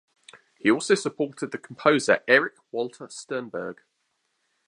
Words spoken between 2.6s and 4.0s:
Walter Sternberg.